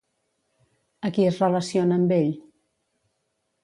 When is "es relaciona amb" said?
1.33-2.19